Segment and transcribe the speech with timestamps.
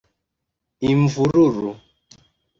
[0.91, 1.71] ‘Imvururu’